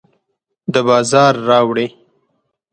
د 0.73 0.75
بازار 0.87 1.33
راوړي 1.49 1.87